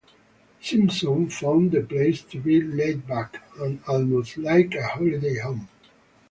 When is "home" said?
5.37-5.69